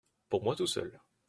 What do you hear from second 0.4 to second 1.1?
moi tout seul.